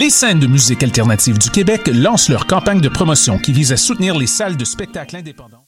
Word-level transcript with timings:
Les 0.00 0.10
scènes 0.10 0.38
de 0.38 0.46
musique 0.46 0.84
alternative 0.84 1.38
du 1.38 1.50
Québec 1.50 1.90
lancent 1.92 2.28
leur 2.28 2.46
campagne 2.46 2.80
de 2.80 2.88
promotion 2.88 3.36
qui 3.36 3.52
vise 3.52 3.72
à 3.72 3.76
soutenir 3.76 4.16
les 4.16 4.28
salles 4.28 4.56
de 4.56 4.64
spectacle 4.64 5.16
indépendants. 5.16 5.67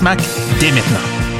SMAC 0.00 0.18
dès 0.58 0.72
maintenant. 0.72 1.39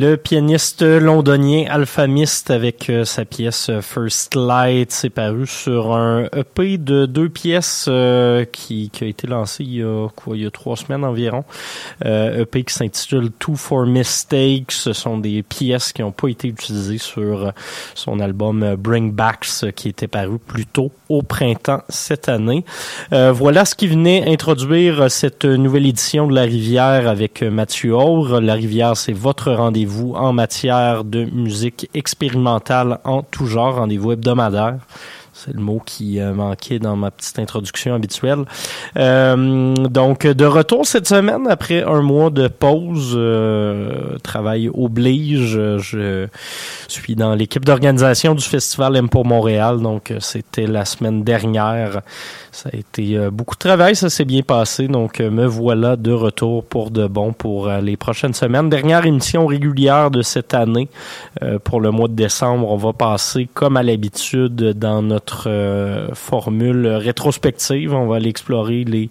Le 0.00 0.16
pianiste 0.16 0.80
londonien 0.80 1.66
Alphamist 1.68 2.50
avec 2.50 2.88
euh, 2.88 3.04
sa 3.04 3.26
pièce 3.26 3.68
euh, 3.68 3.82
First 3.82 4.34
Light 4.34 4.90
s'est 4.92 5.10
paru 5.10 5.46
sur 5.46 5.94
un 5.94 6.24
EP 6.34 6.78
de 6.78 7.04
deux 7.04 7.28
pièces 7.28 7.84
euh, 7.86 8.46
qui, 8.46 8.90
a 9.02 9.04
été 9.04 9.26
lancé 9.26 9.62
il 9.62 9.74
y 9.74 9.82
a 9.82 10.08
quoi? 10.16 10.38
Il 10.38 10.44
y 10.44 10.46
a 10.46 10.50
trois 10.50 10.76
semaines 10.76 11.04
environ. 11.04 11.44
EP 12.02 12.64
qui 12.64 12.72
s'intitule 12.72 13.30
Two 13.38 13.56
for 13.56 13.84
Mistakes. 13.84 14.72
Ce 14.72 14.94
sont 14.94 15.18
des 15.18 15.42
pièces 15.42 15.92
qui 15.92 16.00
n'ont 16.00 16.12
pas 16.12 16.28
été 16.28 16.48
utilisées 16.48 16.96
sur 16.96 17.52
son 17.94 18.20
album 18.20 18.76
Bring 18.78 19.12
Backs 19.12 19.70
qui 19.76 19.90
était 19.90 20.08
paru 20.08 20.38
plus 20.38 20.64
tôt 20.64 20.92
au 21.10 21.20
printemps 21.20 21.82
cette 21.90 22.30
année. 22.30 22.64
voilà 23.10 23.66
ce 23.66 23.74
qui 23.74 23.86
venait 23.86 24.32
introduire 24.32 25.10
cette 25.10 25.44
nouvelle 25.44 25.86
édition 25.86 26.26
de 26.26 26.34
La 26.34 26.42
Rivière 26.42 27.06
avec 27.06 27.42
Mathieu 27.42 27.94
Aure. 27.94 28.40
La 28.40 28.54
Rivière, 28.54 28.96
c'est 28.96 29.12
votre 29.12 29.52
rendez-vous 29.52 29.89
en 29.98 30.32
matière 30.32 31.04
de 31.04 31.24
musique 31.24 31.88
expérimentale 31.94 32.98
en 33.04 33.22
tout 33.22 33.46
genre, 33.46 33.76
rendez-vous 33.76 34.12
hebdomadaire. 34.12 34.76
C'est 35.42 35.54
le 35.54 35.62
mot 35.62 35.80
qui 35.82 36.20
euh, 36.20 36.34
manquait 36.34 36.78
dans 36.78 36.96
ma 36.96 37.10
petite 37.10 37.38
introduction 37.38 37.94
habituelle. 37.94 38.44
Euh, 38.98 39.74
donc, 39.74 40.26
de 40.26 40.44
retour 40.44 40.84
cette 40.84 41.08
semaine, 41.08 41.46
après 41.48 41.82
un 41.82 42.02
mois 42.02 42.28
de 42.28 42.46
pause, 42.48 43.14
euh, 43.14 44.18
travail 44.18 44.68
oblige, 44.68 45.78
je 45.78 46.26
suis 46.88 47.14
dans 47.14 47.34
l'équipe 47.34 47.64
d'organisation 47.64 48.34
du 48.34 48.44
festival 48.44 48.96
M 48.96 49.08
pour 49.08 49.24
Montréal. 49.24 49.80
Donc, 49.80 50.12
c'était 50.18 50.66
la 50.66 50.84
semaine 50.84 51.24
dernière. 51.24 52.02
Ça 52.52 52.68
a 52.70 52.76
été 52.76 53.16
beaucoup 53.30 53.54
de 53.54 53.60
travail, 53.60 53.96
ça 53.96 54.10
s'est 54.10 54.26
bien 54.26 54.42
passé. 54.42 54.88
Donc, 54.88 55.20
me 55.20 55.46
voilà 55.46 55.96
de 55.96 56.12
retour 56.12 56.64
pour 56.64 56.90
de 56.90 57.06
bon 57.06 57.32
pour 57.32 57.68
les 57.68 57.96
prochaines 57.96 58.34
semaines. 58.34 58.68
Dernière 58.68 59.06
émission 59.06 59.46
régulière 59.46 60.10
de 60.10 60.20
cette 60.20 60.52
année. 60.52 60.90
pour 61.64 61.80
le 61.80 61.92
mois 61.92 62.08
de 62.08 62.14
décembre, 62.14 62.70
on 62.70 62.76
va 62.76 62.92
passer, 62.92 63.48
comme 63.54 63.78
à 63.78 63.82
l'habitude, 63.82 64.54
dans 64.54 65.00
notre 65.00 65.29
euh, 65.46 66.08
formule 66.14 66.86
rétrospective. 66.86 67.94
On 67.94 68.06
va 68.06 68.16
aller 68.16 68.28
explorer 68.28 68.84
les 68.84 69.08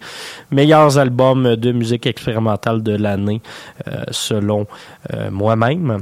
meilleurs 0.50 0.98
albums 0.98 1.56
de 1.56 1.72
musique 1.72 2.06
expérimentale 2.06 2.82
de 2.82 2.96
l'année 2.96 3.40
euh, 3.88 4.04
selon 4.10 4.66
euh, 5.12 5.30
moi-même. 5.30 5.98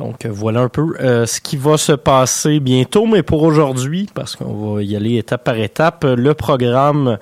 Donc 0.00 0.24
voilà 0.24 0.60
un 0.60 0.68
peu 0.70 0.94
ce 0.98 1.40
qui 1.40 1.58
va 1.58 1.76
se 1.76 1.92
passer 1.92 2.58
bientôt, 2.58 3.04
mais 3.04 3.22
pour 3.22 3.42
aujourd'hui, 3.42 4.08
parce 4.14 4.34
qu'on 4.34 4.74
va 4.74 4.82
y 4.82 4.96
aller 4.96 5.18
étape 5.18 5.44
par 5.44 5.56
étape, 5.56 6.04
le 6.04 6.32
programme, 6.32 7.18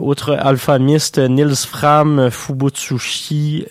outre 0.00 0.32
Alphamist, 0.32 1.18
Nils 1.18 1.54
Fram, 1.54 2.28
Fubutsushi, 2.28 3.66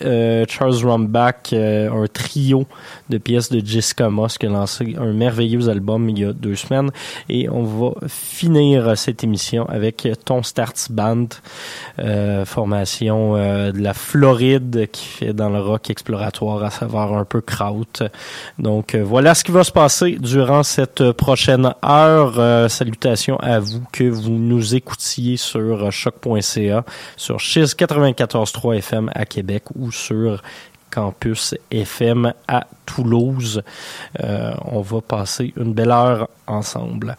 Charles 0.48 0.82
Rumbach, 0.82 1.52
un 1.52 2.06
trio 2.10 2.66
de 3.10 3.18
pièces 3.18 3.50
de 3.50 3.64
Jessica 3.64 4.08
Moss 4.08 4.38
qui 4.38 4.46
a 4.46 4.48
lancé 4.48 4.96
un 4.98 5.12
merveilleux 5.12 5.68
album 5.68 6.08
il 6.08 6.18
y 6.18 6.24
a 6.24 6.32
deux 6.32 6.54
semaines. 6.54 6.90
Et 7.28 7.48
on 7.50 7.64
va 7.64 7.90
finir 8.08 8.96
cette 8.96 9.24
émission 9.24 9.68
avec 9.68 10.08
Ton 10.24 10.42
Starts 10.42 10.88
Band, 10.90 11.28
euh, 11.98 12.44
formation 12.44 13.36
euh, 13.36 13.72
de 13.72 13.80
la 13.80 13.94
Floride 13.94 14.88
qui 14.90 15.04
fait 15.04 15.32
dans 15.32 15.50
le 15.50 15.60
rock 15.60 15.90
exploratoire 15.90 16.64
à 16.64 16.70
savoir 16.70 17.12
un 17.14 17.24
peu 17.24 17.40
kraut. 17.40 17.84
Donc 18.58 18.94
euh, 18.94 19.02
voilà 19.02 19.34
ce 19.34 19.44
qui 19.44 19.52
va 19.52 19.64
se 19.64 19.72
passer 19.72 20.16
durant 20.20 20.62
cette 20.62 21.12
prochaine 21.12 21.72
heure. 21.84 22.70
salutations 22.70 23.38
à 23.40 23.58
vous 23.58 23.82
que 23.92 24.04
vous 24.04 24.30
nous 24.30 24.74
écoutiez 24.74 25.36
sur 25.36 25.90
choc.ca, 25.92 26.84
sur 27.16 27.40
Chiz 27.40 27.74
94.3 27.74 28.78
FM 28.78 29.10
à 29.14 29.24
Québec 29.24 29.64
ou 29.74 29.92
sur 29.92 30.42
campus 30.98 31.54
FM 31.70 32.32
à 32.48 32.66
Toulouse. 32.86 33.62
Euh, 34.20 34.52
on 34.64 34.80
va 34.80 35.00
passer 35.00 35.52
une 35.56 35.74
belle 35.74 35.92
heure 35.92 36.28
ensemble. 36.48 37.16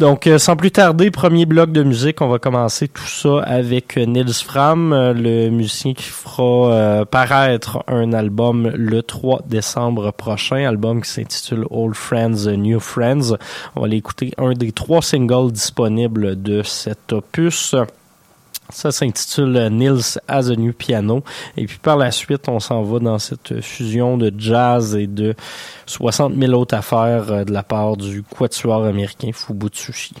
Donc, 0.00 0.26
euh, 0.26 0.38
sans 0.38 0.56
plus 0.56 0.72
tarder, 0.72 1.12
premier 1.12 1.46
bloc 1.46 1.70
de 1.70 1.84
musique, 1.84 2.20
on 2.22 2.28
va 2.28 2.40
commencer 2.40 2.88
tout 2.88 3.06
ça 3.06 3.40
avec 3.44 3.96
Nils 3.96 4.34
Fram, 4.34 4.92
le 4.92 5.48
musicien 5.50 5.94
qui 5.94 6.02
fera 6.04 7.04
paraître 7.06 7.84
un 7.86 8.12
album 8.12 8.72
le 8.74 9.02
3 9.02 9.42
décembre 9.46 10.10
prochain, 10.12 10.66
album 10.66 11.02
qui 11.02 11.10
s'intitule 11.10 11.66
Old 11.70 11.94
Friends, 11.94 12.48
New 12.56 12.80
Friends. 12.80 13.36
On 13.76 13.80
va 13.80 13.86
aller 13.86 13.98
écouter 13.98 14.32
un 14.38 14.54
des 14.54 14.72
trois 14.72 15.02
singles 15.02 15.52
disponibles 15.52 16.42
de 16.42 16.62
cet 16.64 17.12
opus. 17.12 17.76
Ça 18.70 18.90
s'intitule 18.90 19.68
Nils 19.70 20.18
as 20.26 20.50
a 20.50 20.56
New 20.56 20.72
Piano. 20.72 21.22
Et 21.56 21.66
puis 21.66 21.78
par 21.78 21.96
la 21.96 22.10
suite, 22.10 22.48
on 22.48 22.60
s'en 22.60 22.82
va 22.82 22.98
dans 22.98 23.18
cette 23.18 23.60
fusion 23.60 24.16
de 24.16 24.32
jazz 24.36 24.96
et 24.96 25.06
de 25.06 25.34
60 25.86 26.34
000 26.34 26.52
autres 26.52 26.76
affaires 26.76 27.30
euh, 27.30 27.44
de 27.44 27.52
la 27.52 27.62
part 27.62 27.96
du 27.96 28.22
quatuor 28.22 28.84
américain 28.84 29.30
Fubutsushi. 29.32 30.14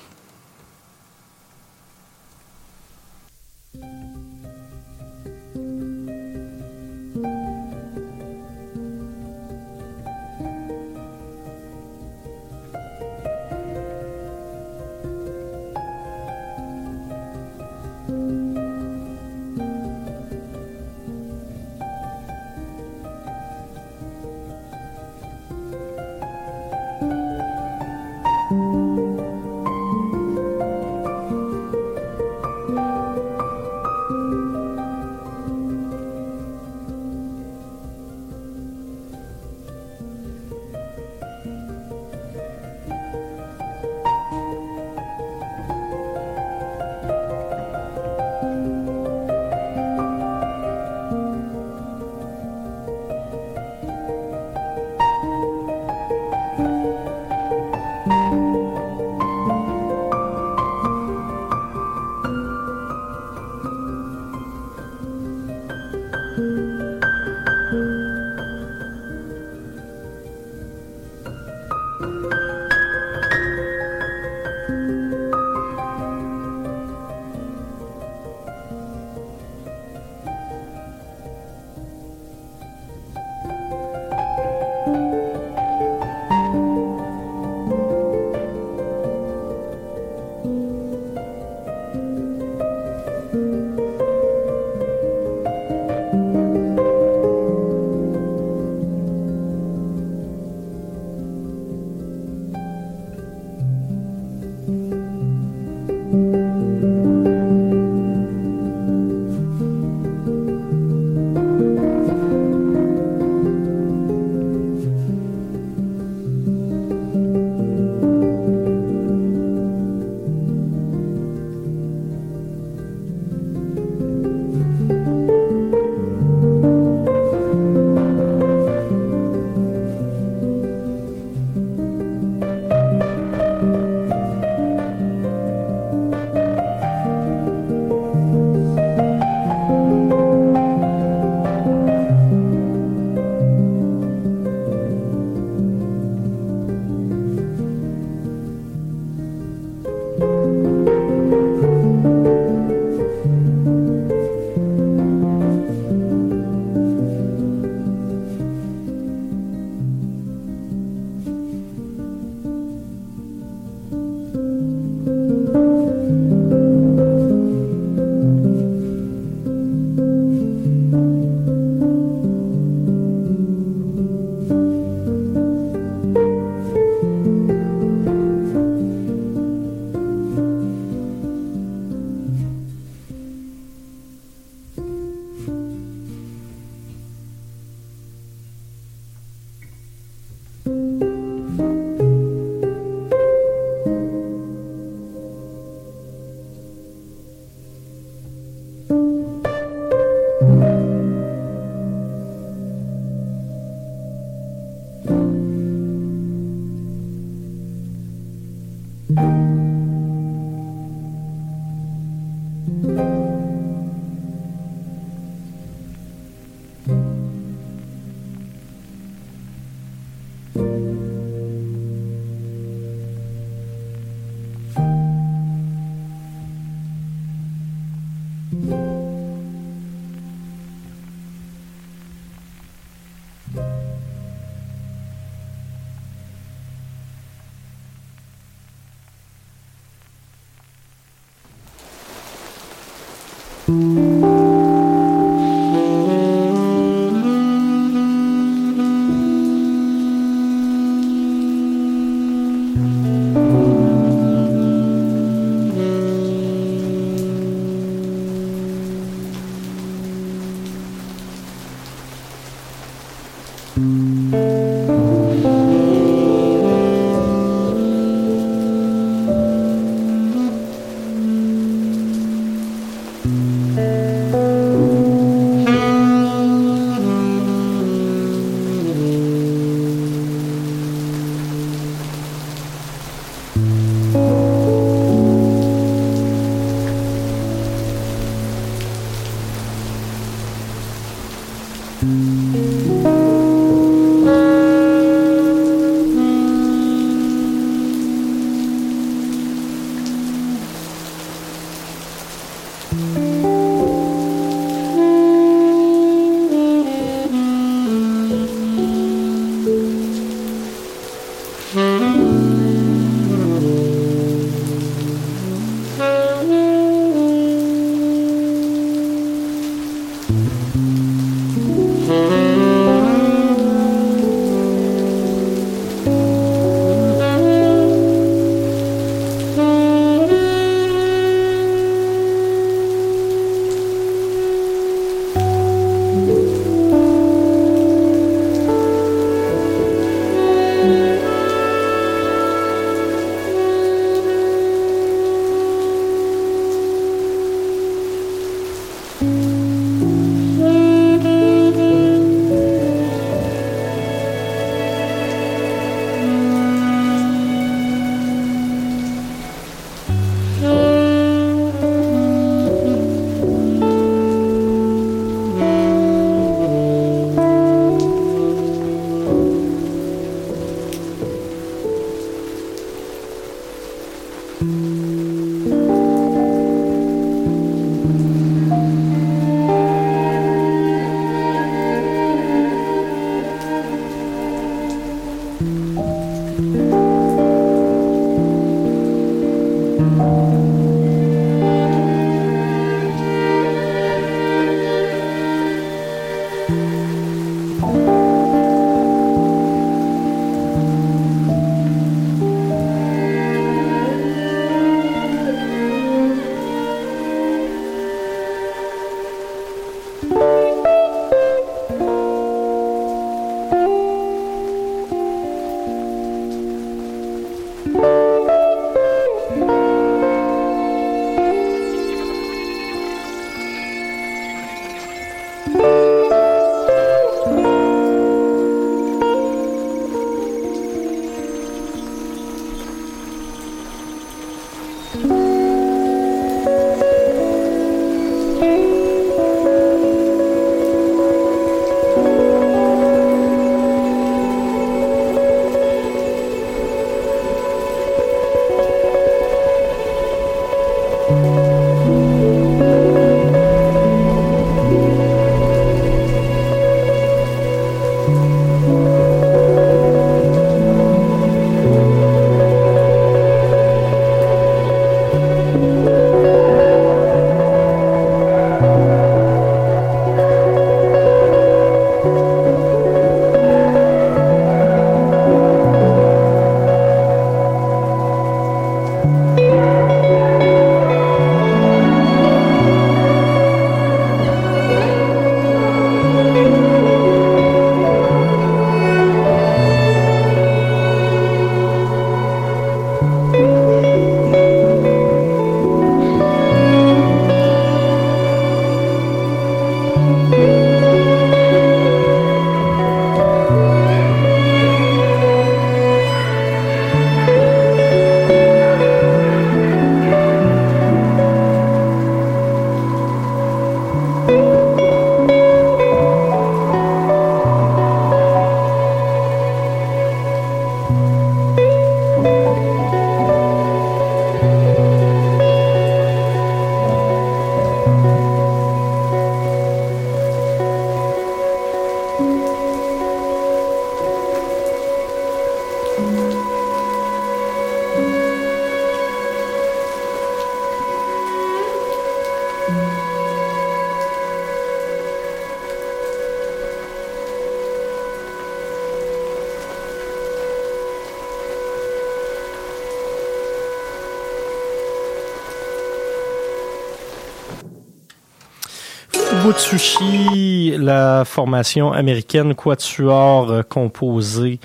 Sushi, 559.84 560.94
la 560.98 561.44
formation 561.44 562.10
américaine 562.10 562.74
Quatuor 562.74 563.70
euh, 563.70 563.82
composée 563.82 564.80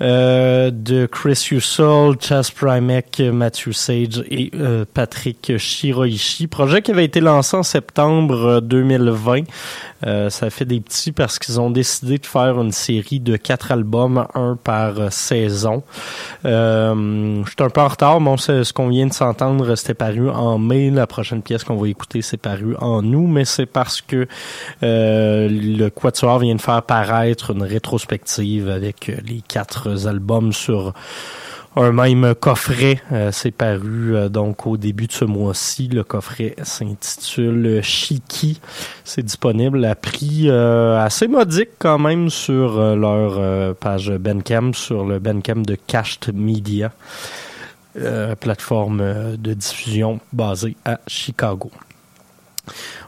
euh, 0.00 0.70
de 0.70 1.06
Chris 1.06 1.48
Ussel, 1.50 2.14
Chas 2.20 2.52
Primek, 2.54 3.20
Matthew 3.32 3.72
Sage 3.72 4.22
et 4.30 4.52
euh, 4.54 4.84
Patrick 4.94 5.58
Shiroishi. 5.58 6.46
Projet 6.46 6.82
qui 6.82 6.92
avait 6.92 7.04
été 7.04 7.18
lancé 7.18 7.56
en 7.56 7.64
septembre 7.64 8.60
2020. 8.60 9.42
Euh, 10.06 10.30
ça 10.30 10.50
fait 10.50 10.64
des 10.64 10.80
petits 10.80 11.12
parce 11.12 11.38
qu'ils 11.38 11.60
ont 11.60 11.70
décidé 11.70 12.18
de 12.18 12.26
faire 12.26 12.60
une 12.60 12.72
série 12.72 13.20
de 13.20 13.36
quatre 13.36 13.72
albums, 13.72 14.26
un 14.34 14.56
par 14.56 15.12
saison. 15.12 15.82
Euh, 16.44 17.42
je 17.44 17.50
suis 17.50 17.56
un 17.62 17.70
peu 17.70 17.80
en 17.80 17.88
retard, 17.88 18.20
mais 18.20 18.36
ce 18.36 18.72
qu'on 18.72 18.88
vient 18.88 19.06
de 19.06 19.12
s'entendre, 19.12 19.74
c'était 19.74 19.94
paru 19.94 20.30
en 20.30 20.58
mai. 20.58 20.90
La 20.90 21.06
prochaine 21.06 21.42
pièce 21.42 21.64
qu'on 21.64 21.76
va 21.76 21.88
écouter, 21.88 22.22
c'est 22.22 22.36
paru 22.36 22.76
en 22.80 23.04
août, 23.12 23.26
mais 23.28 23.44
c'est 23.44 23.66
parce 23.66 24.00
que 24.00 24.26
le 24.82 25.88
Quatuor 25.88 26.38
vient 26.38 26.54
de 26.54 26.60
faire 26.60 26.82
paraître 26.82 27.50
une 27.50 27.62
rétrospective 27.62 28.68
avec 28.68 29.10
les 29.24 29.42
quatre 29.46 30.06
albums 30.06 30.52
sur 30.52 30.94
un 31.78 31.92
même 31.92 32.34
coffret. 32.34 33.00
Euh, 33.12 33.30
c'est 33.32 33.50
paru 33.50 34.16
euh, 34.16 34.28
donc 34.28 34.66
au 34.66 34.76
début 34.76 35.06
de 35.06 35.12
ce 35.12 35.24
mois-ci. 35.24 35.88
Le 35.88 36.02
coffret 36.04 36.56
s'intitule 36.62 37.80
Shiki. 37.82 38.60
C'est 39.04 39.22
disponible 39.22 39.84
à 39.84 39.94
prix 39.94 40.46
euh, 40.48 40.98
assez 40.98 41.28
modique 41.28 41.70
quand 41.78 41.98
même 41.98 42.30
sur 42.30 42.96
leur 42.96 43.74
page 43.76 44.10
Bandcamp, 44.10 44.72
sur 44.72 45.04
le 45.04 45.18
Bandcamp 45.18 45.62
de 45.62 45.76
Cached 45.86 46.34
Media, 46.34 46.92
plateforme 48.40 49.36
de 49.36 49.54
diffusion 49.54 50.20
basée 50.32 50.76
à 50.84 51.00
Chicago. 51.06 51.70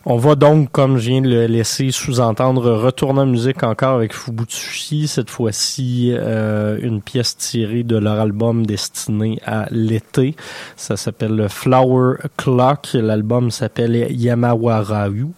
On 0.06 0.16
va 0.16 0.34
donc, 0.34 0.72
comme 0.72 0.96
je 0.96 1.10
viens 1.10 1.20
de 1.20 1.28
le 1.28 1.46
laisser 1.46 1.90
sous-entendre, 1.90 2.72
retourner 2.72 3.20
en 3.20 3.26
musique 3.26 3.62
encore 3.62 3.96
avec 3.96 4.14
Fubutsushi, 4.14 5.06
cette 5.06 5.28
fois-ci 5.28 6.14
euh, 6.14 6.78
une 6.80 7.02
pièce 7.02 7.36
tirée 7.36 7.82
de 7.82 7.98
leur 7.98 8.18
album 8.18 8.64
destiné 8.64 9.40
à 9.44 9.66
l'été. 9.70 10.36
Ça 10.76 10.96
s'appelle 10.96 11.48
Flower 11.50 12.14
Clock, 12.38 12.94
l'album 12.94 13.50
s'appelle 13.50 14.10
Yamawarayu. 14.10 15.32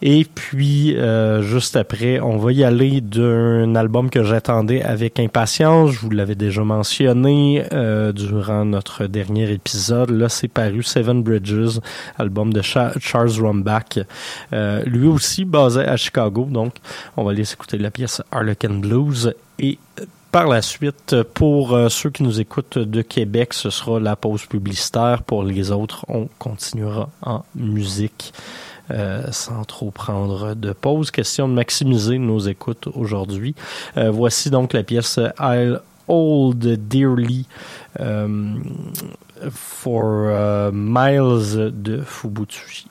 Et 0.00 0.24
puis, 0.24 0.96
euh, 0.96 1.42
juste 1.42 1.74
après, 1.74 2.20
on 2.20 2.36
va 2.36 2.52
y 2.52 2.62
aller 2.62 3.00
d'un 3.00 3.74
album 3.74 4.10
que 4.10 4.22
j'attendais 4.22 4.82
avec 4.82 5.18
impatience. 5.18 5.90
Je 5.90 5.98
vous 5.98 6.10
l'avais 6.10 6.36
déjà 6.36 6.62
mentionné 6.62 7.64
euh, 7.72 8.12
durant 8.12 8.64
notre 8.64 9.06
dernier 9.06 9.50
épisode. 9.50 10.10
Là, 10.10 10.28
c'est 10.28 10.46
paru 10.46 10.84
Seven 10.84 11.22
Bridges, 11.22 11.80
album 12.16 12.52
de 12.52 12.62
Charles 12.62 13.40
Rumbach. 13.40 13.98
Euh, 14.52 14.84
lui 14.84 15.08
aussi 15.08 15.44
basé 15.44 15.80
à 15.80 15.96
Chicago. 15.96 16.46
Donc, 16.48 16.74
on 17.16 17.24
va 17.24 17.32
aller 17.32 17.52
écouter 17.52 17.78
la 17.78 17.90
pièce 17.90 18.22
Harlequin 18.30 18.74
Blues. 18.74 19.34
Et 19.58 19.78
par 20.30 20.46
la 20.46 20.62
suite, 20.62 21.16
pour 21.34 21.76
ceux 21.88 22.10
qui 22.10 22.22
nous 22.22 22.40
écoutent 22.40 22.78
de 22.78 23.02
Québec, 23.02 23.52
ce 23.52 23.70
sera 23.70 23.98
la 23.98 24.14
pause 24.14 24.46
publicitaire. 24.46 25.22
Pour 25.22 25.42
les 25.42 25.72
autres, 25.72 26.04
on 26.06 26.28
continuera 26.38 27.08
en 27.22 27.44
musique. 27.56 28.32
Euh, 28.90 29.30
sans 29.32 29.64
trop 29.64 29.90
prendre 29.90 30.54
de 30.54 30.72
pause. 30.72 31.10
Question 31.10 31.48
de 31.48 31.52
maximiser 31.52 32.18
nos 32.18 32.38
écoutes 32.38 32.88
aujourd'hui. 32.94 33.54
Euh, 33.96 34.10
voici 34.10 34.50
donc 34.50 34.72
la 34.72 34.82
pièce 34.82 35.20
I'll 35.38 35.80
Hold 36.08 36.88
Dearly 36.88 37.46
euh, 38.00 38.54
for 39.50 40.72
Miles 40.72 41.70
de 41.72 42.00
Fubutsushi. 42.00 42.86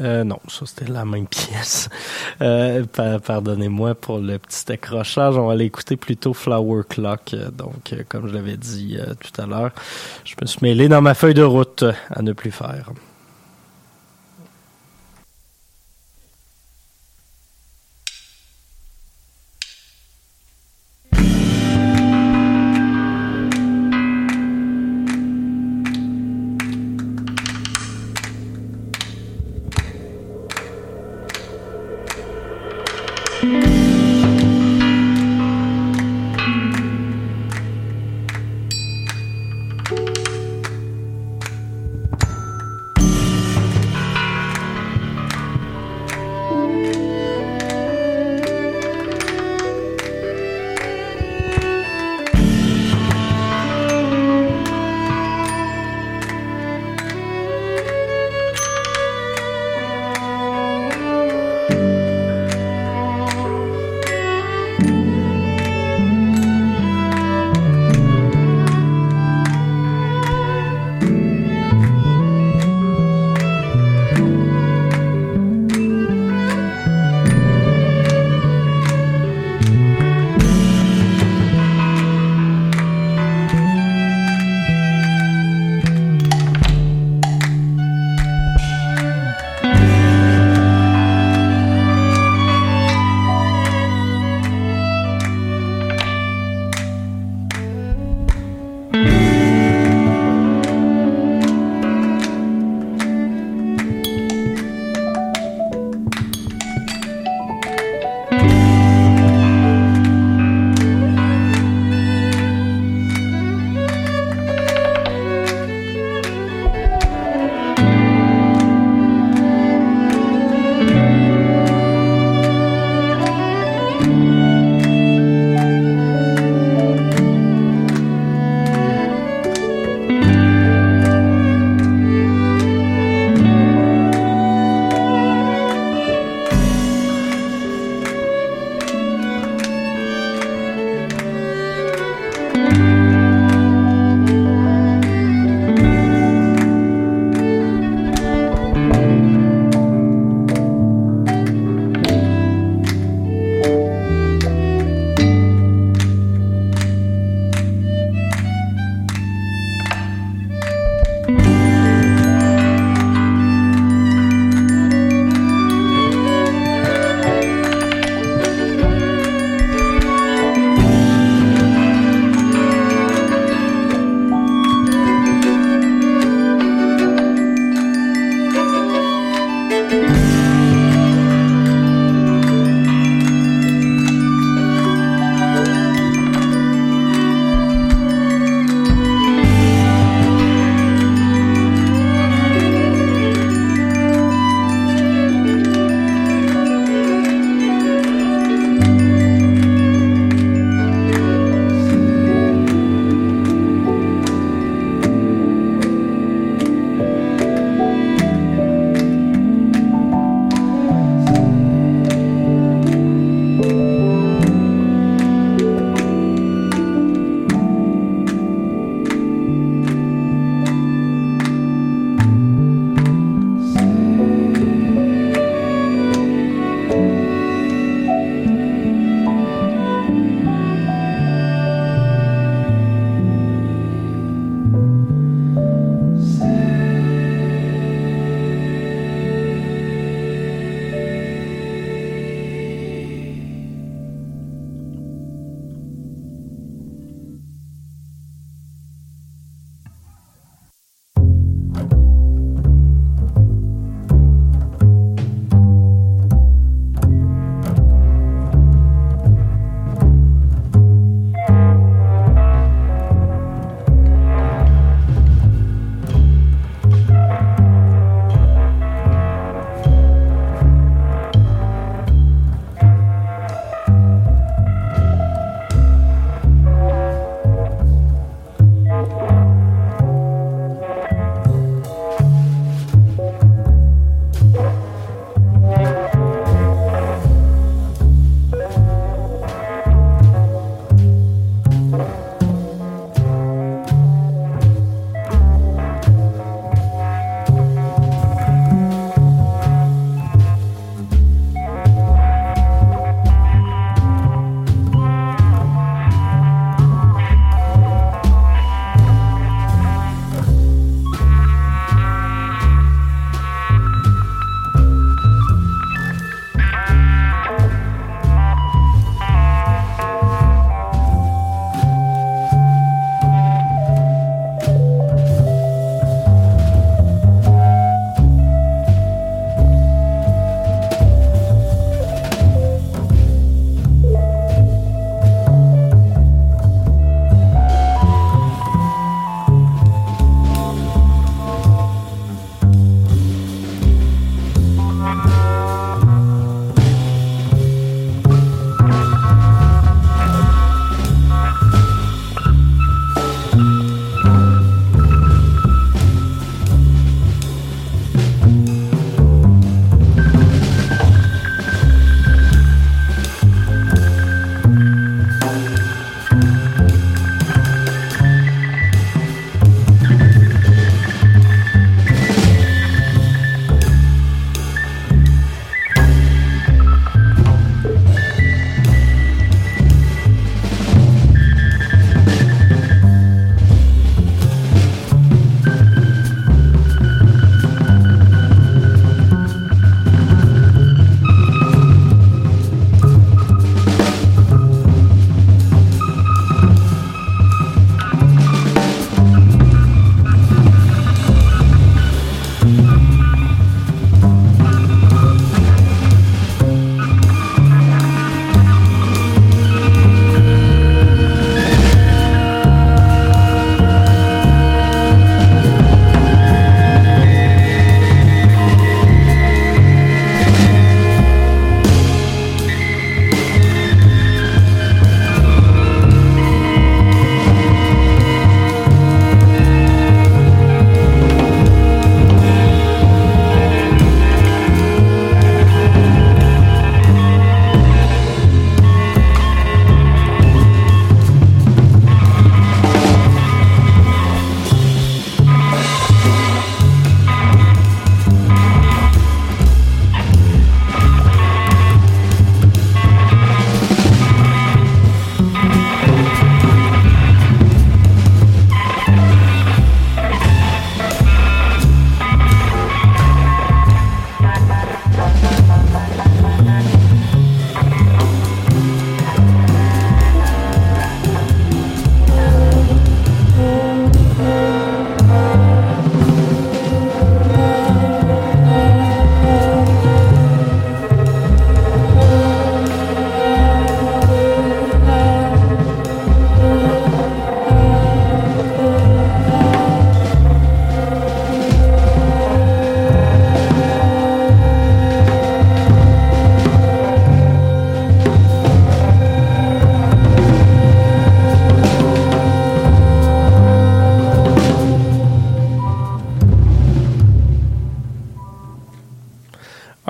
Euh, 0.00 0.24
non, 0.24 0.38
ça 0.48 0.66
c'était 0.66 0.90
la 0.90 1.04
même 1.04 1.26
pièce. 1.28 1.88
Euh, 2.42 2.84
pardonnez-moi 3.24 3.94
pour 3.94 4.18
le 4.18 4.38
petit 4.38 4.70
accrochage. 4.72 5.36
On 5.36 5.46
va 5.46 5.54
l'écouter 5.54 5.96
plutôt 5.96 6.34
Flower 6.34 6.82
Clock. 6.88 7.34
Donc, 7.56 7.92
euh, 7.92 8.02
comme 8.08 8.28
je 8.28 8.34
l'avais 8.34 8.56
dit 8.56 8.98
tout 9.20 9.40
à 9.40 9.46
l'heure, 9.46 9.70
je 10.24 10.34
me 10.40 10.46
suis 10.46 10.60
mêlé 10.62 10.88
dans 10.88 11.02
ma 11.02 11.14
feuille 11.14 11.34
de 11.34 11.42
route 11.42 11.84
à 12.10 12.22
ne 12.22 12.32
plus 12.32 12.50
faire. 12.50 12.90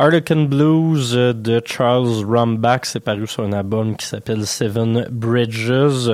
Harlequin 0.07 0.45
Blues 0.45 1.15
de 1.15 1.61
Charles 1.65 2.25
Rumbach, 2.25 2.83
c'est 2.85 3.01
paru 3.01 3.27
sur 3.27 3.43
un 3.43 3.53
album 3.53 3.97
qui 3.97 4.07
s'appelle 4.07 4.47
Seven 4.47 5.09
Bridges, 5.11 6.13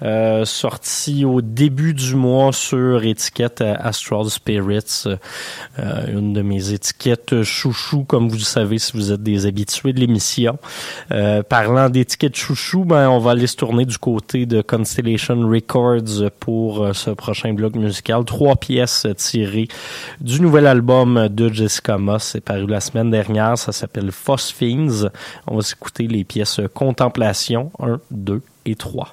euh, 0.00 0.44
sorti 0.44 1.24
au 1.24 1.40
début 1.40 1.92
du 1.92 2.14
mois 2.14 2.52
sur 2.52 3.02
étiquette 3.02 3.60
Astral 3.60 4.26
Spirits, 4.26 5.06
euh, 5.06 6.06
une 6.12 6.32
de 6.34 6.42
mes 6.42 6.72
étiquettes 6.72 7.42
chouchou, 7.42 8.04
comme 8.04 8.28
vous 8.28 8.36
le 8.36 8.42
savez 8.42 8.78
si 8.78 8.92
vous 8.92 9.10
êtes 9.10 9.24
des 9.24 9.44
habitués 9.44 9.92
de 9.92 9.98
l'émission. 9.98 10.56
Euh, 11.10 11.42
parlant 11.42 11.90
d'étiquettes 11.90 12.36
chouchou, 12.36 12.84
ben 12.84 13.08
on 13.08 13.18
va 13.18 13.32
aller 13.32 13.48
se 13.48 13.56
tourner 13.56 13.86
du 13.86 13.98
côté 13.98 14.46
de 14.46 14.62
Constellation 14.62 15.40
Records 15.48 16.30
pour 16.38 16.94
ce 16.94 17.10
prochain 17.10 17.54
bloc 17.54 17.74
musical. 17.74 18.24
Trois 18.24 18.54
pièces 18.54 19.04
tirées 19.16 19.66
du 20.20 20.40
nouvel 20.40 20.68
album 20.68 21.26
de 21.28 21.52
Jessica 21.52 21.98
Moss, 21.98 22.22
c'est 22.22 22.40
paru 22.40 22.68
la 22.68 22.78
semaine 22.78 23.10
dernière, 23.10 23.31
ça 23.56 23.72
s'appelle 23.72 24.12
Phosphines. 24.12 25.10
On 25.46 25.56
va 25.56 25.62
s'écouter 25.62 26.06
les 26.06 26.24
pièces 26.24 26.60
Contemplation 26.74 27.70
1, 27.80 28.00
2 28.10 28.42
et 28.66 28.74
3. 28.74 29.12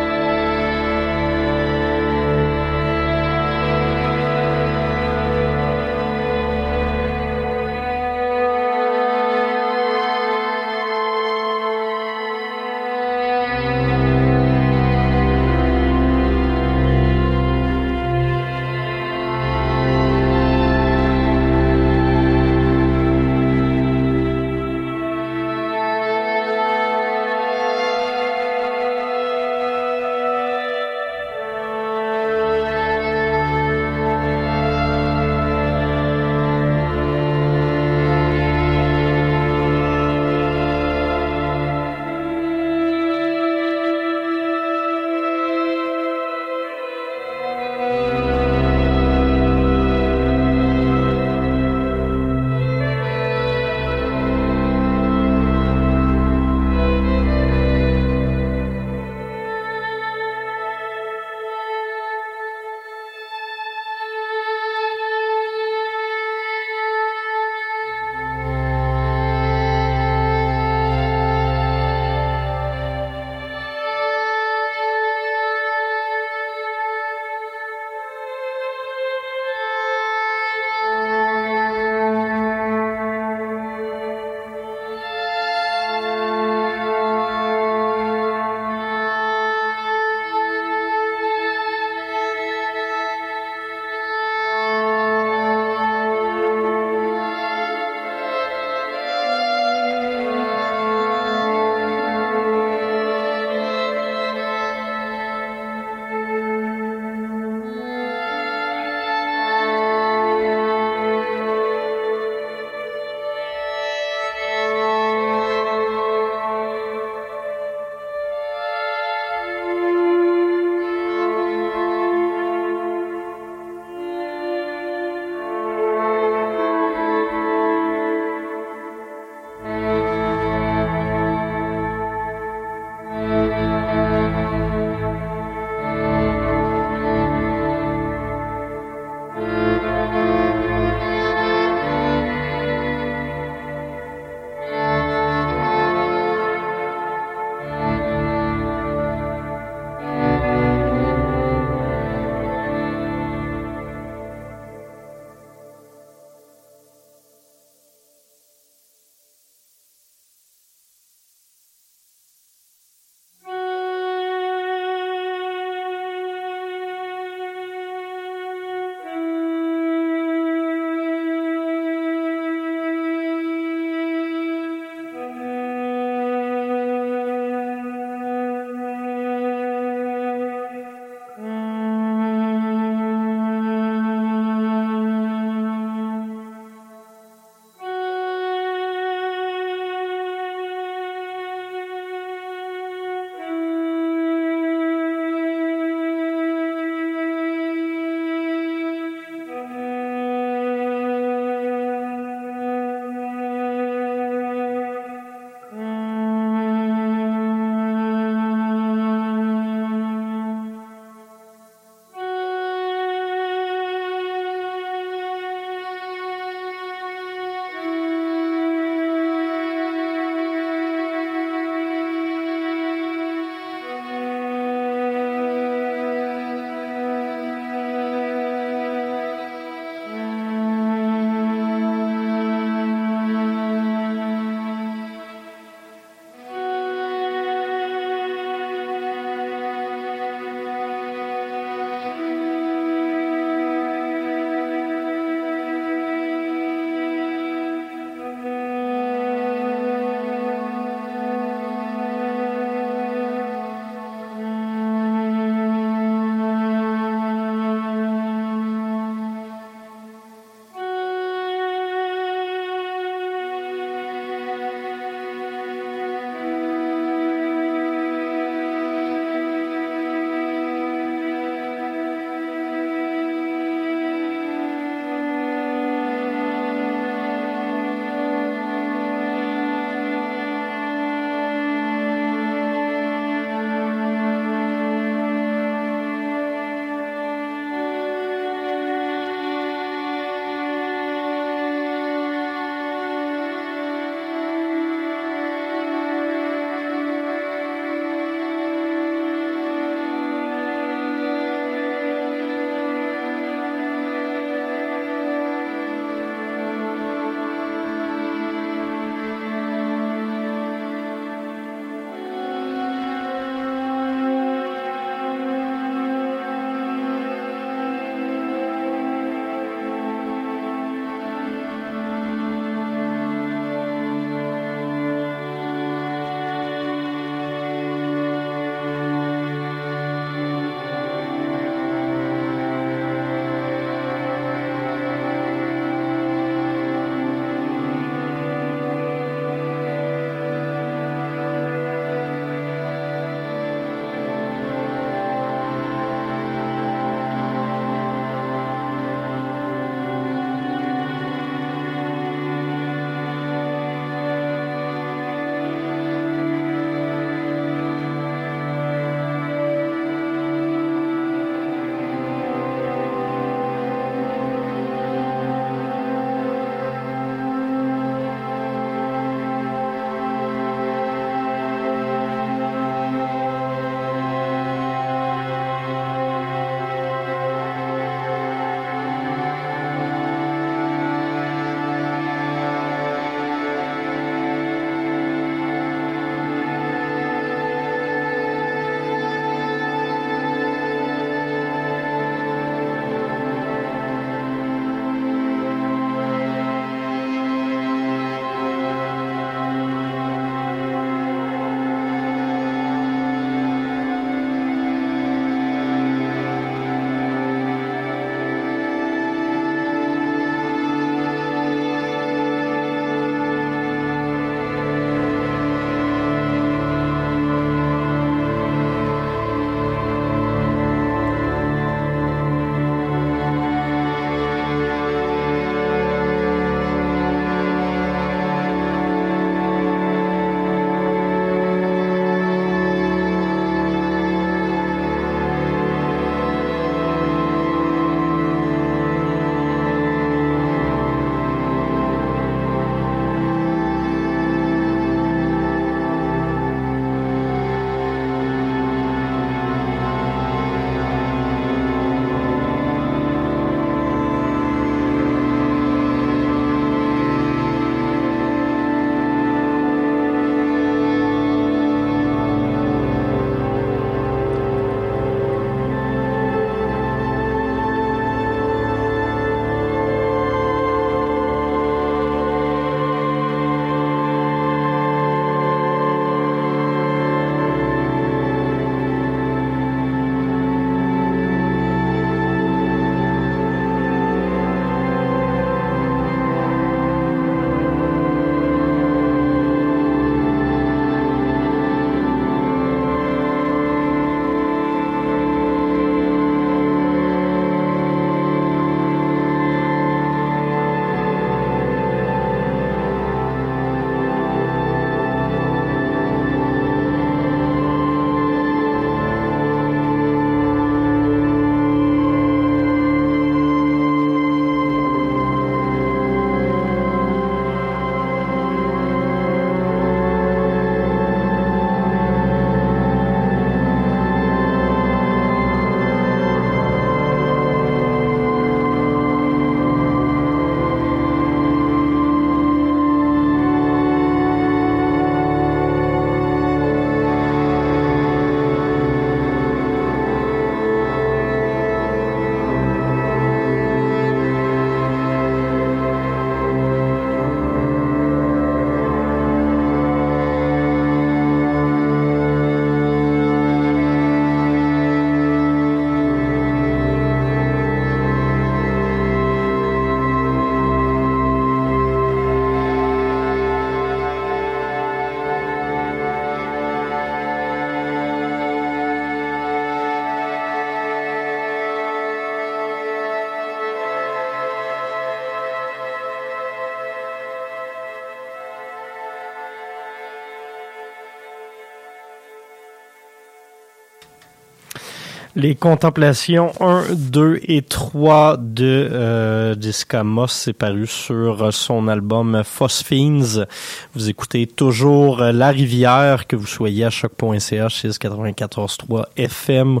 Les 585.62 585.74
contemplations 585.74 586.72
1, 586.80 587.12
2 587.14 587.60
et 587.64 587.82
3 587.82 588.56
de 588.56 588.84
euh, 589.12 589.74
Jessica 589.78 590.24
Moss, 590.24 590.52
c'est 590.52 590.72
paru 590.72 591.06
sur 591.06 591.70
son 591.70 592.08
album 592.08 592.62
Phosphines. 592.64 593.66
Vous 594.14 594.30
écoutez 594.30 594.66
toujours 594.66 595.40
La 595.40 595.68
Rivière, 595.68 596.46
que 596.46 596.56
vous 596.56 596.66
soyez 596.66 597.04
à 597.04 597.10
choc.ca, 597.10 597.90
chez 597.90 598.08
94.3 598.08 599.24
FM 599.36 600.00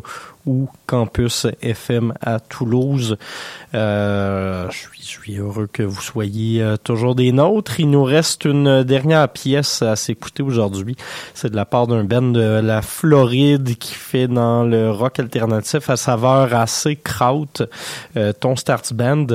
Campus 0.86 1.46
FM 1.62 2.14
à 2.20 2.40
Toulouse. 2.40 3.16
Euh, 3.74 4.68
je, 4.70 5.04
suis, 5.04 5.36
heureux 5.36 5.68
que 5.72 5.84
vous 5.84 6.00
soyez 6.00 6.60
euh, 6.62 6.76
toujours 6.76 7.14
des 7.14 7.30
nôtres. 7.30 7.78
Il 7.78 7.90
nous 7.90 8.02
reste 8.02 8.44
une 8.44 8.82
dernière 8.82 9.28
pièce 9.28 9.82
à 9.82 9.94
s'écouter 9.94 10.42
aujourd'hui. 10.42 10.96
C'est 11.34 11.50
de 11.50 11.56
la 11.56 11.64
part 11.64 11.86
d'un 11.86 12.02
band 12.02 12.22
de 12.22 12.60
la 12.60 12.82
Floride 12.82 13.76
qui 13.78 13.94
fait 13.94 14.26
dans 14.26 14.64
le 14.64 14.90
rock 14.90 15.20
alternatif 15.20 15.88
à 15.88 15.96
saveur 15.96 16.54
assez 16.54 16.96
kraut, 16.96 17.46
euh, 18.16 18.32
Ton 18.32 18.56
Starts 18.56 18.92
Band. 18.92 19.26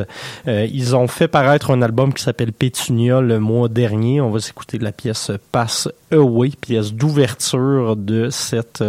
Ils 0.47 0.95
ont 0.95 1.07
fait 1.07 1.29
paraître 1.29 1.71
un 1.71 1.81
album 1.81 2.13
qui 2.13 2.23
s'appelle 2.23 2.51
Pétunia 2.51 3.21
le 3.21 3.39
mois 3.39 3.69
dernier. 3.69 4.19
On 4.19 4.31
va 4.31 4.39
s'écouter 4.39 4.77
la 4.77 4.91
pièce 4.91 5.31
Pass 5.51 5.87
Away, 6.11 6.51
pièce 6.59 6.93
d'ouverture 6.93 7.95
de 7.95 8.29
cet 8.29 8.83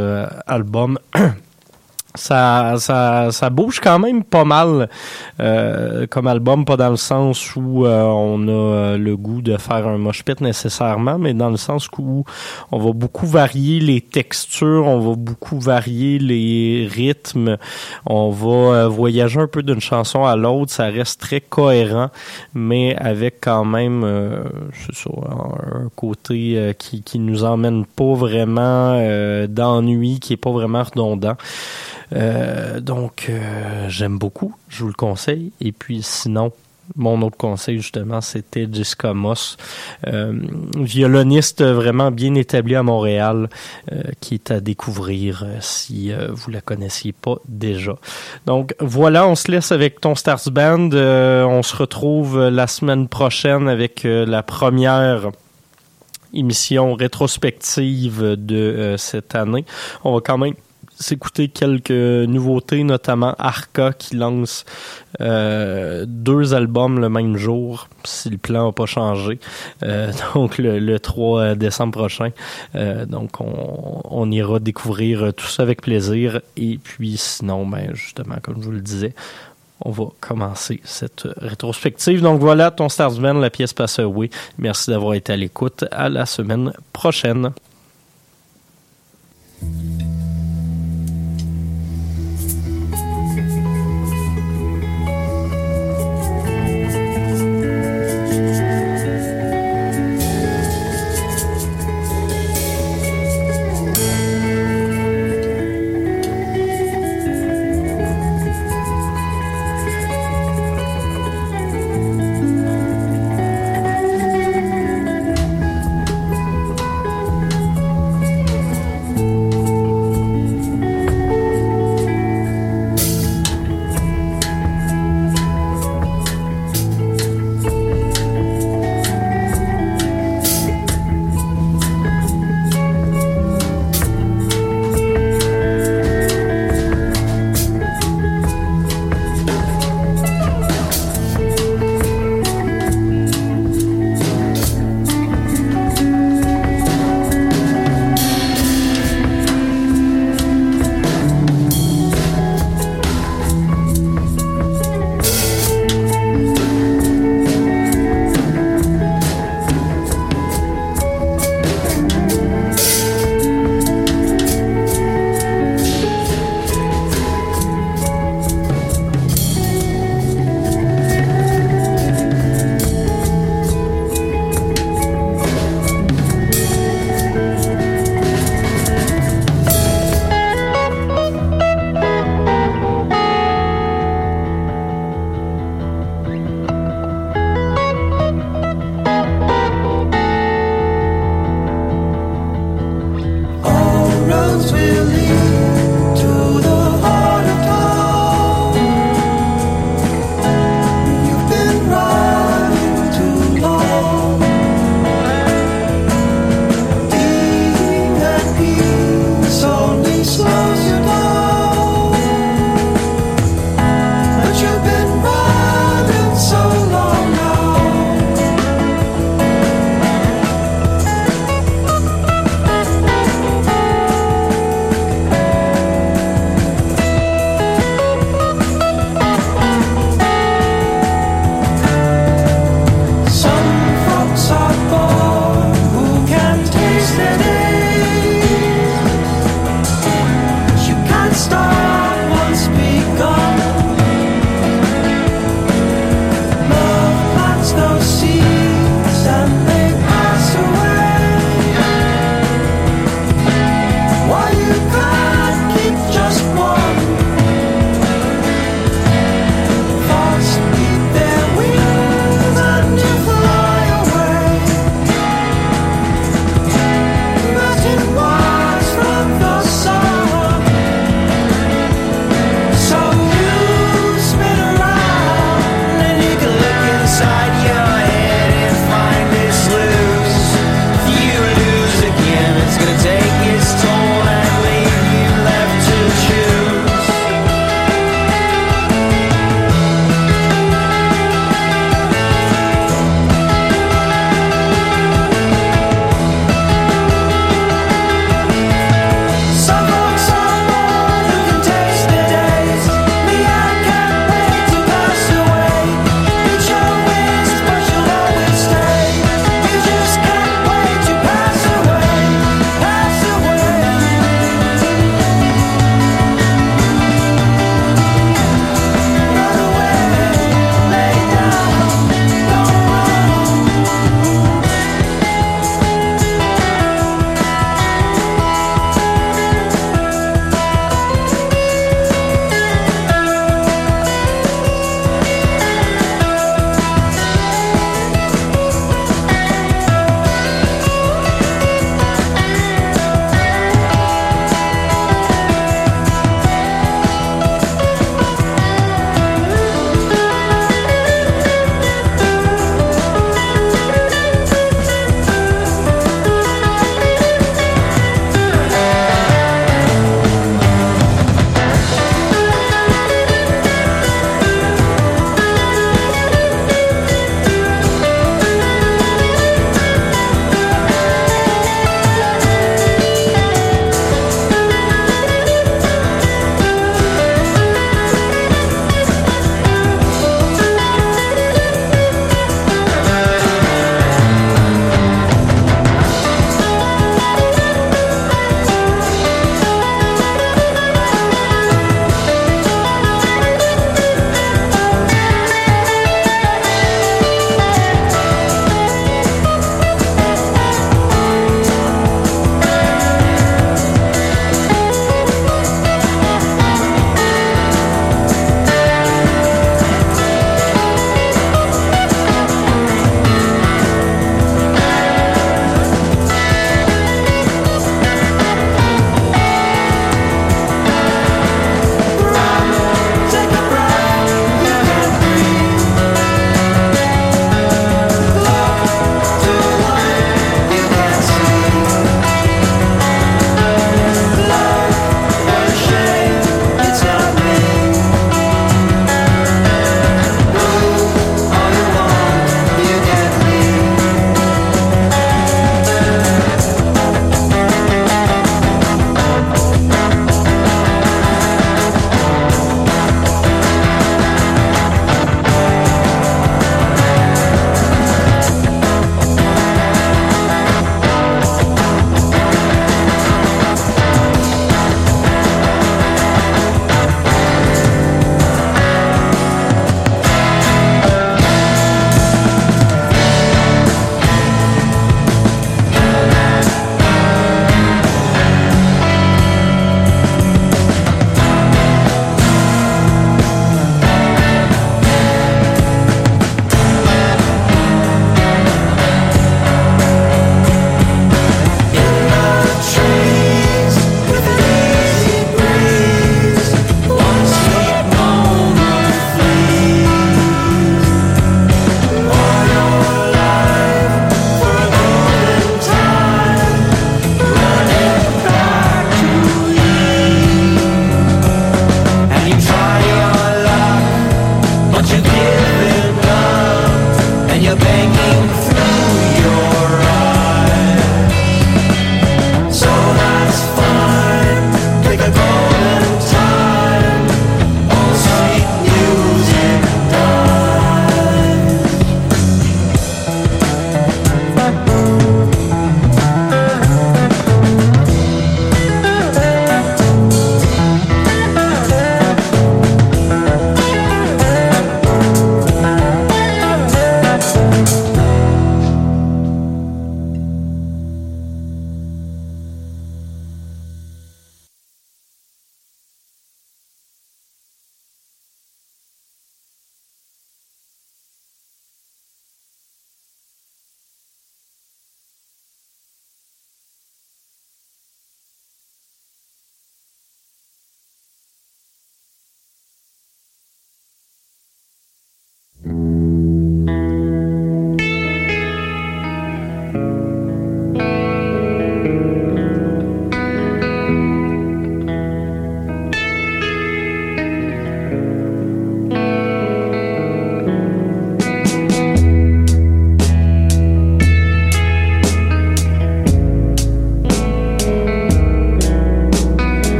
album. 0.46 0.98
ça, 2.16 2.74
ça, 2.78 3.28
ça 3.30 3.50
bouge 3.50 3.80
quand 3.80 3.98
même 3.98 4.24
pas 4.24 4.44
mal 4.44 4.88
euh, 5.40 6.06
comme 6.08 6.26
album, 6.26 6.64
pas 6.64 6.76
dans 6.76 6.90
le 6.90 6.96
sens 6.96 7.54
où 7.56 7.84
euh, 7.84 8.02
on 8.02 8.48
a 8.48 8.50
euh, 8.50 8.98
le 8.98 9.16
goût 9.16 9.42
de 9.42 9.56
faire 9.56 9.86
un 9.86 9.98
mosh 9.98 10.24
pit 10.24 10.40
nécessairement, 10.40 11.18
mais 11.18 11.34
dans 11.34 11.50
le 11.50 11.56
sens 11.56 11.88
où 11.98 12.24
on 12.72 12.78
va 12.78 12.92
beaucoup 12.92 13.26
varier 13.26 13.80
les 13.80 14.00
textures, 14.00 14.86
on 14.86 15.00
va 15.00 15.14
beaucoup 15.16 15.58
varier 15.58 16.18
les 16.18 16.88
rythmes, 16.90 17.56
on 18.06 18.30
va 18.30 18.88
voyager 18.88 19.40
un 19.40 19.46
peu 19.46 19.62
d'une 19.62 19.80
chanson 19.80 20.24
à 20.24 20.36
l'autre, 20.36 20.72
ça 20.72 20.86
reste 20.86 21.20
très 21.20 21.40
cohérent, 21.40 22.08
mais 22.54 22.96
avec 22.96 23.36
quand 23.40 23.64
même 23.64 24.04
ça, 24.92 25.10
un 25.74 25.88
côté 25.94 26.74
qui, 26.78 27.02
qui 27.02 27.18
nous 27.18 27.44
emmène 27.44 27.84
pas 27.84 28.14
vraiment 28.14 28.98
d'ennui, 29.48 30.20
qui 30.20 30.32
est 30.34 30.38
pas 30.38 30.50
vraiment 30.50 30.82
redondant. 30.82 31.36
Euh, 32.12 32.80
donc, 32.80 33.26
euh, 33.28 33.88
j'aime 33.88 34.18
beaucoup. 34.18 34.54
Je 34.68 34.82
vous 34.82 34.88
le 34.88 34.94
conseille. 34.94 35.52
Et 35.60 35.72
puis, 35.72 36.02
sinon, 36.02 36.52
mon 36.94 37.20
autre 37.22 37.36
conseil, 37.36 37.78
justement, 37.78 38.20
c'était 38.20 38.68
Jessica 38.70 39.12
Moss, 39.12 39.56
euh, 40.06 40.32
violoniste 40.78 41.64
vraiment 41.64 42.12
bien 42.12 42.34
établi 42.36 42.76
à 42.76 42.84
Montréal, 42.84 43.48
qui 44.20 44.34
est 44.34 44.52
à 44.52 44.60
découvrir 44.60 45.44
si 45.58 46.12
vous 46.30 46.52
la 46.52 46.60
connaissiez 46.60 47.12
pas 47.12 47.38
déjà. 47.48 47.96
Donc 48.46 48.76
voilà, 48.78 49.26
on 49.26 49.34
se 49.34 49.50
laisse 49.50 49.72
avec 49.72 50.00
ton 50.00 50.14
Stars 50.14 50.48
Band. 50.52 50.90
on 50.92 51.64
se 51.64 51.74
retrouve 51.74 52.40
la 52.40 52.68
semaine 52.68 53.08
prochaine 53.08 53.68
avec 53.68 54.04
la 54.04 54.44
première 54.44 55.32
émission 56.34 56.94
rétrospective 56.94 58.36
de 58.38 58.94
cette 58.96 59.34
année. 59.34 59.64
On 60.04 60.14
va 60.14 60.20
quand 60.20 60.38
même 60.38 60.54
s'écouter 60.98 61.48
quelques 61.48 61.90
nouveautés, 61.90 62.82
notamment 62.82 63.34
Arca 63.38 63.92
qui 63.92 64.16
lance 64.16 64.64
euh, 65.20 66.04
deux 66.06 66.54
albums 66.54 66.98
le 67.00 67.08
même 67.08 67.36
jour, 67.36 67.88
si 68.04 68.30
le 68.30 68.38
plan 68.38 68.66
n'a 68.66 68.72
pas 68.72 68.86
changé. 68.86 69.38
Euh, 69.82 70.12
donc 70.34 70.58
le, 70.58 70.98
3 70.98 71.54
décembre 71.54 71.92
prochain. 71.98 72.30
Euh, 72.74 73.06
donc 73.06 73.40
on, 73.40 74.30
ira 74.30 74.58
découvrir 74.58 75.32
tout 75.34 75.46
ça 75.46 75.62
avec 75.62 75.82
plaisir. 75.82 76.40
Et 76.56 76.78
puis 76.82 77.16
sinon, 77.16 77.66
ben 77.66 77.94
justement, 77.94 78.36
comme 78.42 78.60
je 78.60 78.66
vous 78.66 78.72
le 78.72 78.80
disais, 78.80 79.14
on 79.80 79.90
va 79.90 80.06
commencer 80.20 80.80
cette 80.84 81.28
rétrospective. 81.36 82.22
Donc 82.22 82.40
voilà, 82.40 82.70
ton 82.70 82.88
Starsman, 82.88 83.40
la 83.40 83.50
pièce 83.50 83.72
passe 83.72 83.98
away. 83.98 84.30
Merci 84.58 84.90
d'avoir 84.90 85.14
été 85.14 85.32
à 85.32 85.36
l'écoute. 85.36 85.84
À 85.90 86.08
la 86.08 86.26
semaine 86.26 86.72
prochaine. 86.92 87.52